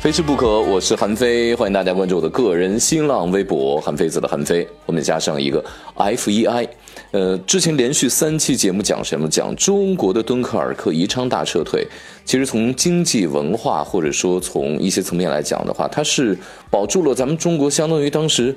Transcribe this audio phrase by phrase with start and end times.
[0.00, 5.62] 非吃不可，我是韩非，欢迎大家关注我的个人新浪微博韩非子的韩非，后面加上一个
[5.96, 6.68] F E I。
[7.10, 9.28] 呃，之前连续三期节目讲什么？
[9.28, 11.84] 讲中国的敦刻尔克宜昌大撤退。
[12.24, 16.38] 其实从经济文化或者说从一些层面来讲的话，它是
[16.70, 18.54] 保住了咱们中国相当于当时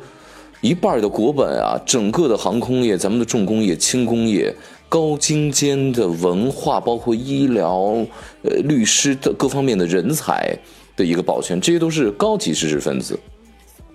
[0.61, 4.53] 一半的国本啊，整个的航空业、咱们的重工业、轻工业、
[4.87, 7.97] 高精尖的文化，包括医疗、
[8.43, 10.55] 呃律师的各方面的人才。
[11.01, 13.17] 的一个保全，这些都是高级知识分子。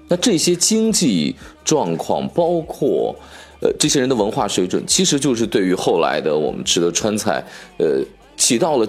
[0.08, 1.34] 那这些经济
[1.64, 3.14] 状况，包括
[3.60, 7.44] 呃这些人的文化水准，其实就是对于后来的我们吃的川菜，
[7.78, 8.02] 呃
[8.36, 8.88] 起到了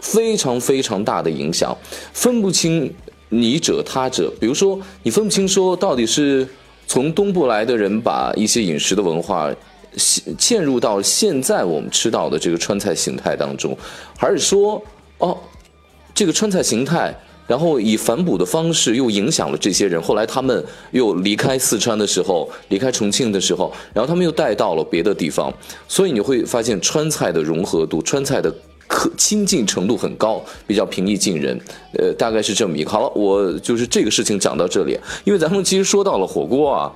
[0.00, 1.74] 非常非常大的影响。
[2.12, 2.92] 分不清
[3.30, 6.46] 你者他者，比如说你分不清说到底是
[6.86, 9.50] 从东部来的人把一些饮食的文化
[10.38, 13.76] 嵌入到现在我们吃到的这个川菜形态当中，
[14.16, 14.82] 还是说
[15.18, 15.38] 哦
[16.14, 17.14] 这个川菜形态。
[17.46, 25.52] 然后以反哺的方式又影响了这些人，后来他们又离开四川的时候，离开重庆的时候，然后他们又带到了别的地方，
[25.86, 28.52] 所以你会发现川菜的融合度、川菜的
[28.86, 31.60] 可亲近程度很高，比较平易近人，
[31.98, 32.90] 呃，大概是这么一个。
[32.90, 36.92] 好了，我就是这个事情讲到这里，因为咱们其实说到了火锅啊。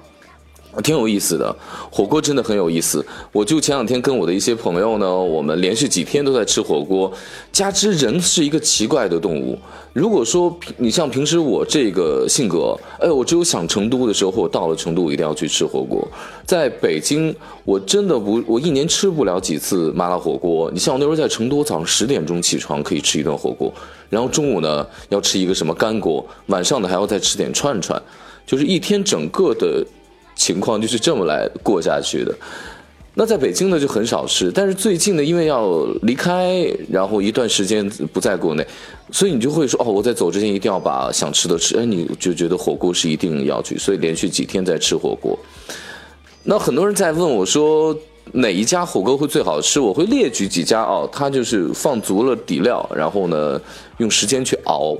[0.82, 1.54] 挺有意思的，
[1.90, 3.04] 火锅真的很有意思。
[3.32, 7.12] 我就前两天跟我的一些朋友呢，我们连续几天都在吃火锅。
[7.52, 9.58] 加之人是一个奇怪的动物，
[9.92, 16.06] 如果说你像平时我这个性格，哎，我只有想成都的时候，或到了成都，我一定要去吃火锅。
[16.46, 17.34] 在北京，
[17.64, 20.70] 我真的不，我一年吃不了几次麻辣火锅。
[20.70, 23.72] 你像我那时候在成都，早上十点钟起床可以吃一顿火锅，
[24.08, 28.00] 然后中午呢要吃一个什么干锅，晚上呢还要再吃点串串，
[28.46, 29.84] 就是一天整个的。
[30.38, 32.34] 情况就是这么来过下去的。
[33.12, 38.66] 那在北京呢就很少吃，但是最近呢，因为要离开，然后一段时间不在国内，
[39.10, 41.76] 所以你就会说哦，我在走之前一定要把想吃的吃。
[41.76, 45.38] 哎，你就觉得火锅是一定要去，所以连续几天在吃火锅。
[46.44, 47.94] 那很多人在问我说。
[48.32, 49.80] 哪一家火锅会最好吃？
[49.80, 53.60] 我会列举几家哦，它就是放足了底料，然后呢，
[53.98, 54.96] 用时间去熬。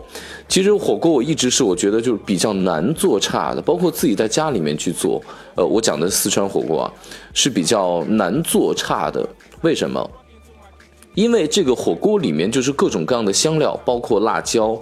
[0.49, 5.23] 其实火锅我一直是我觉得就是比较难做差的，包括自己在家里面去做。
[5.55, 6.93] 呃，我讲的四川火锅啊，
[7.35, 9.29] 是比较难做差的。
[9.63, 10.11] 为什么？
[11.15, 14.79] 因为这个火锅里面就是各种各样的香料，包括辣椒、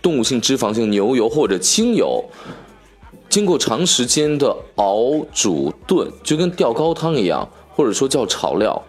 [0.00, 2.24] 动物性脂肪性牛油或者清油。
[3.28, 8.80] 经过长时间的熬煮炖，就跟吊高汤一样，或者说叫炒料。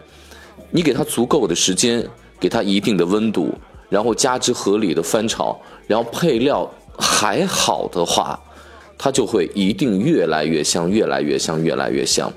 [0.70, 2.06] 你给它足够的时间，
[2.40, 3.52] 给它一定的温度，
[3.88, 8.38] 然后加之合理的翻炒，然后配料还好的话，
[8.98, 12.32] 它就会一定越来越香，越来越香，越来越香。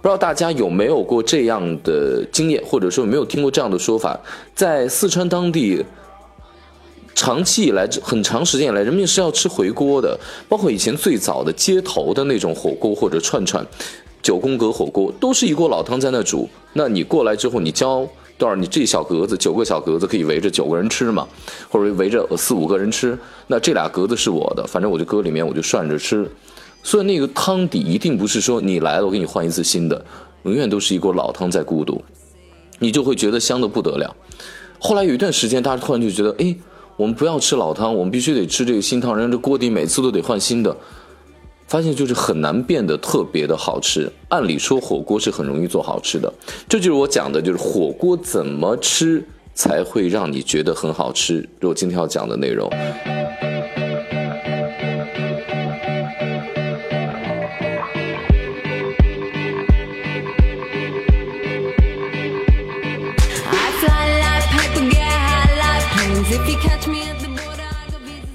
[0.00, 4.18] 不知道大家有没有过这样的经验，或者说有没有听过这样的说法，
[4.54, 5.84] 在四川当地。
[7.14, 10.16] 长期以来，很长时间以来，人们是要吃回锅的。
[10.48, 13.66] 包括以前最早的街头的那种火锅或者串串，
[14.22, 16.48] 九宫格火锅，都是一锅老汤在那煮。
[16.72, 18.06] 那你过来之后，你交
[18.36, 18.54] 多少？
[18.54, 21.26] 你这小格子九个小格子可以围着九个人吃嘛？
[21.68, 23.18] 或者围着四五个人吃？
[23.46, 26.28] 那这俩格子是我的，反正我就搁里面，我就涮着吃。
[26.82, 30.04] 所以那个汤底一定不是说你来了我给你换一次新的，
[30.44, 32.02] 永远都是一锅老汤在孤独，
[32.78, 34.14] 你就会觉得香的不得了。
[34.78, 36.54] 后来有一段时间，大家突然就觉得，哎。
[36.96, 40.76] 我们不要吃老汤，我们必须得吃这个新汤，人家这锅底每次都得换新的。
[41.68, 44.10] 发现就是很难变得特别的好吃。
[44.30, 46.32] 按理说火锅是很容易做好吃的，
[46.66, 49.22] 这就是我讲的，就是火锅怎么吃
[49.54, 51.46] 才会让你觉得很好吃。
[51.60, 52.70] 我今天要讲的内容。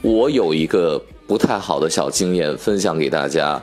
[0.03, 1.01] 我有一个
[1.33, 3.59] 不太好的小经验分享给大家。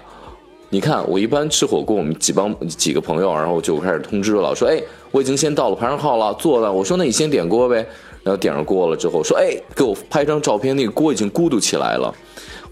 [0.71, 4.83] 你看，我一般吃火锅，我们几帮几个朋友，然后就开始通知了，说：“哎，
[5.13, 7.77] 我已经先到了，排上号了，坐了。”我说：“那你先点锅呗。”
[8.25, 12.13] 然后点上锅了之后，说：“哎，给我拍张照片，那个锅已经咕嘟起来了，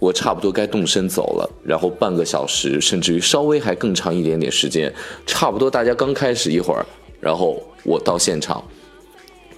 [0.01, 4.93] 我差不多该动身走了。”然后半个小时，甚至于稍微还更长一点点时间，
[5.25, 6.85] 差不多大家刚开始一会儿，
[7.21, 8.61] 然后我到现场。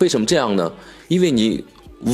[0.00, 0.70] 为什么这样呢？
[1.08, 1.64] 因为你。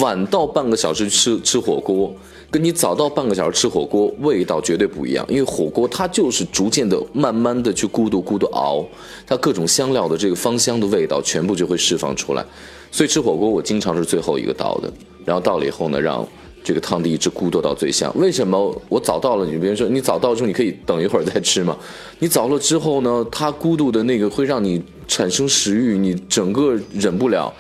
[0.01, 2.13] 晚到半个小时吃吃火锅，
[2.51, 5.27] 跟你早到半个小时吃火锅味道绝对不一样。
[5.29, 8.85] 因为火锅它就是逐渐的、慢慢的去咕嘟咕嘟熬，
[9.27, 12.45] 它各种香料的这个芳香的味道全部就会释放出来。
[12.91, 14.93] 所以吃火锅我经常是最后一个到的，
[15.25, 16.27] 然后到了以后呢，让
[16.65, 18.11] 这个汤底一直咕嘟到最香。
[18.17, 19.45] 为什么我早到了？
[19.45, 21.77] 你比如说你早到之后你可以等一会儿再吃嘛。
[22.19, 27.53] 你早了之后呢，它咕嘟的那个会让你产生食欲，你整个忍不了。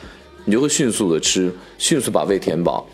[0.49, 2.87] 你就会迅速的吃，迅速把胃填饱，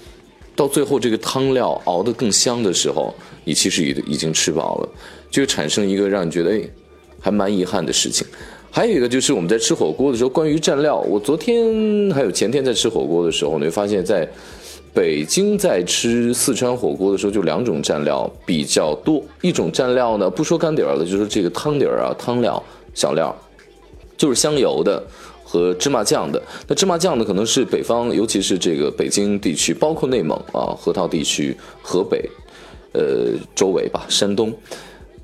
[0.55, 3.15] 到最后这个汤料熬得更香的时候，
[3.45, 4.89] 你其实已已经吃饱了，
[5.31, 6.61] 就产生一个让你觉得哎，
[7.21, 8.27] 还蛮遗憾的事情。
[8.71, 14.27] 还有一个就是我们在吃火锅的时候，关于蘸料，我昨天还有前天在吃火锅的时候，你会发现在
[14.95, 19.23] 北京在吃四川火锅的时候，就两种蘸料比较多。
[19.43, 22.63] 一种蘸料呢，不说干底儿了，就是这个汤底儿啊，汤料
[22.95, 23.35] 小料，
[24.17, 25.03] 就是香油的
[25.53, 26.41] 和芝麻酱的。
[26.67, 32.27] 那芝麻酱呢，可能是北方，尤其是这个北京地区，包括内蒙啊、河套地区、河北，
[32.95, 34.51] 呃，周围吧，山东。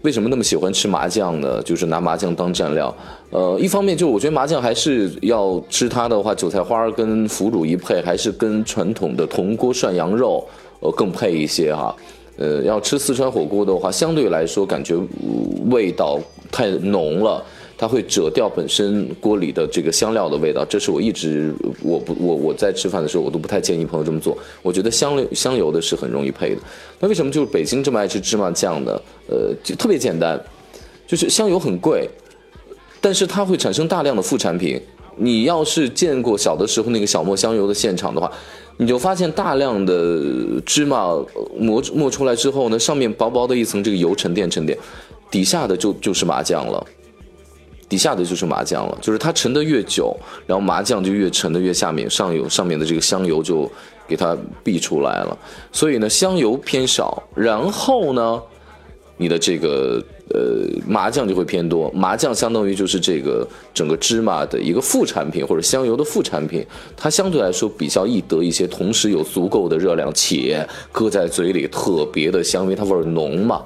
[0.03, 1.63] 为什么那么喜欢吃麻酱呢？
[1.63, 2.95] 就是拿麻酱当蘸料。
[3.31, 10.47] 呃，一方面就我觉得麻酱还是要吃它的话，韭菜花跟腐乳一配，还是跟传统的铜锅涮羊肉
[10.81, 11.97] 呃更配一些哈。
[12.37, 14.95] 呃，要吃四川火锅的话，相对来说感觉
[15.71, 16.21] 味道
[16.53, 17.43] 太浓了。
[17.79, 24.37] 它会折掉本身锅里的这个香料的味道，这是我一直我不我我在吃饭的时候我都不太建议朋友这么做。
[24.63, 26.61] 我觉得香油香油的是很容易配的。
[26.99, 29.01] 那为什么就是北京这么爱吃芝麻酱呢？
[29.29, 30.39] 呃，就特别简单，
[31.07, 32.11] 就是香油很贵，
[33.01, 34.81] 但是它会产生大量的副产品。
[35.21, 38.31] 你要是见过小的时候那个小磨香油的现场的话，
[38.77, 41.09] 你就发现大量的芝麻
[41.57, 44.79] 磨磨出来之后呢，上面薄薄的一层这个油沉淀沉淀，
[45.31, 46.87] 底下的就就是麻酱了。
[47.88, 50.14] 底下的就是麻酱了，就是它沉的越久，
[50.46, 53.70] 然后麻酱就越沉的越下面，上有上面的这个香油就
[54.06, 55.38] 给它逼出来了。
[55.73, 58.43] 所以呢，香油偏少，然后呢，
[59.17, 61.90] 你的这个呃麻酱就会偏多。
[61.93, 66.62] 麻酱相当于就是这个整个芝麻的一个副产品或者香油的副产品，
[66.94, 73.62] 它相对来说比较易得一些，同时有足够的热量，且搁在嘴里特别的香，因为它味儿浓嘛。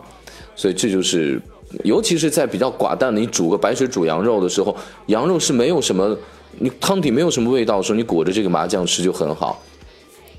[0.55, 1.43] 所以这就是。
[1.85, 4.77] 尤其是在比较寡淡的，你煮个白水煮羊肉的时候，
[5.07, 6.17] 羊肉是没有什么，
[6.59, 9.63] 你汤底没有什么味道的时候，你裹着这个麻酱吃就很好。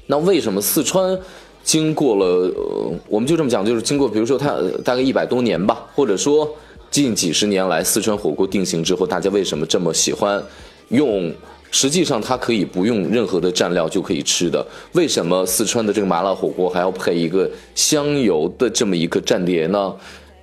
[0.08, 1.18] 那为什么四川
[1.64, 6.50] 经过了，呃，我们就这么讲，就是经过，比如说它大概一百多年吧，或者说
[6.92, 10.44] 近几十年来四川火锅定型之后，大家为什么这么喜欢
[10.90, 11.34] 用？
[11.76, 14.64] 实际上它可以不用任何的蘸料就可以吃的。
[14.92, 19.92] 为什么四川的这个麻辣火锅还要配一个香油的这么一个蘸碟呢？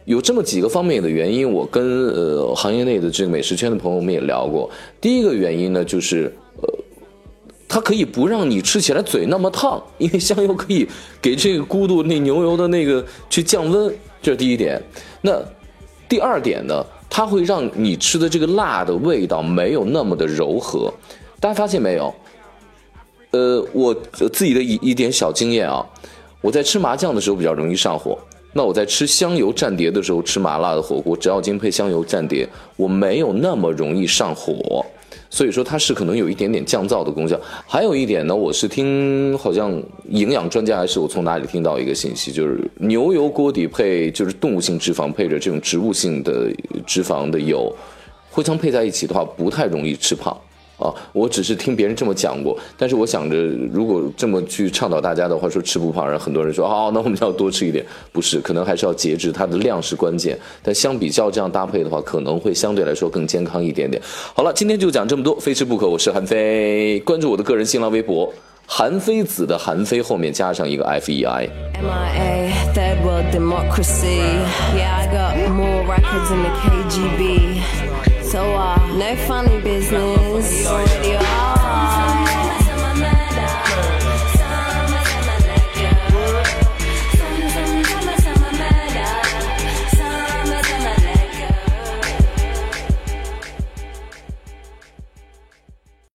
[0.05, 4.69] 有这么几个方面的原因，我跟呃行业内的这个美食圈的朋友们也聊过。
[5.00, 6.69] 第一个原因呢，就是呃，
[7.69, 10.88] 它可以不让你吃起来嘴那么烫，因为香油可以
[11.20, 14.82] 给这个咕嘟那牛油的那个去降温，这是第一点。
[15.20, 15.41] 那
[16.08, 20.93] 第二点呢，它会让你吃的这个辣的味道没有那么的柔和。
[21.38, 22.12] 大家发现没有？
[23.31, 23.94] 呃，我
[24.32, 25.87] 自己的一一点小经验啊，
[26.41, 28.19] 我在吃麻酱的时候比较容易上火。
[28.52, 34.85] 那我在吃香油蘸碟的时候，吃麻辣的火锅，只要经配香油蘸碟，我没有那么容易上火，
[35.31, 37.41] 所以说它是可能有一点点降噪的功效。
[37.64, 46.50] 还有一点呢，我是听好像营养专家还是我从哪里听到一个信息，就是牛油锅底配就是动物性脂肪配着这种植物性的
[46.85, 47.73] 脂肪的油，
[48.31, 50.37] 互相配在一起的话，不太容易吃胖。
[50.81, 53.37] 啊，我只是听别人这么讲过，但是我想着，
[53.73, 60.38] 如果这么去倡导大家的话，说吃不胖，然后很多人说，哦，那我们要多吃一点，不是，可能还是要节制，它的量是关键。
[60.62, 64.02] 但相比较这样搭配的话，可能会相对来说更健康一点点。
[64.35, 65.87] 好了，今天就讲这么多，非吃不可。
[65.87, 68.33] 我是韩飞，关注我的个人新浪微博，
[68.66, 71.49] 韩非子的韩非后面加上一个 F E I。
[78.30, 80.64] So, uh, no funny business.